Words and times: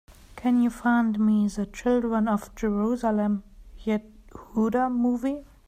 Can 0.35 0.63
you 0.63 0.71
find 0.71 1.19
me 1.19 1.47
the 1.47 1.67
Children 1.67 2.27
of 2.27 2.55
Jerusalem: 2.55 3.43
Yehuda 3.85 4.91
movie? 4.91 5.45